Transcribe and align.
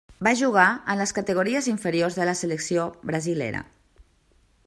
Va 0.27 0.31
jugar 0.37 0.63
amb 0.69 1.01
les 1.01 1.13
categories 1.17 1.67
inferiors 1.73 2.17
de 2.21 2.27
la 2.31 2.35
selecció 2.41 2.87
brasilera. 3.13 3.63